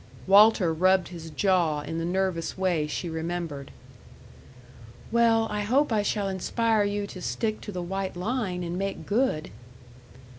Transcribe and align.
Walter 0.25 0.73
rubbed 0.73 1.09
his 1.09 1.29
jaw 1.29 1.81
in 1.81 1.99
the 1.99 2.05
nervous 2.05 2.57
way 2.57 2.87
she 2.87 3.07
remembered. 3.07 3.69
"Well, 5.11 5.47
I 5.51 5.61
hope 5.61 5.91
I 5.93 6.01
shall 6.01 6.27
inspire 6.27 6.83
you 6.83 7.05
to 7.05 7.21
stick 7.21 7.61
to 7.61 7.71
the 7.71 7.83
White 7.83 8.15
Line 8.15 8.63
and 8.63 8.79
make 8.79 9.05
good." 9.05 9.51